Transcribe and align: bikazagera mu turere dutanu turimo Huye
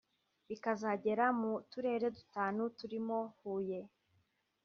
bikazagera 0.47 1.25
mu 1.39 1.51
turere 1.71 2.07
dutanu 2.17 2.61
turimo 2.77 3.17
Huye 3.37 3.79